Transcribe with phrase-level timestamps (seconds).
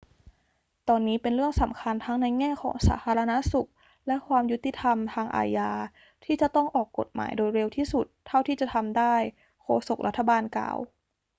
[0.89, 3.69] ตอนนี้เป็นเรื่องสำคัญทั้งในแง่ของสาธารณสุข
[4.07, 5.71] และความยุติธรรมทางอาญา
[6.25, 9.15] ที่จะต้องออกกฎหมายโดยเร็วที่สุดเท่าที่จะทำได้
[9.61, 10.77] โฆษกรัฐบาลกล่าว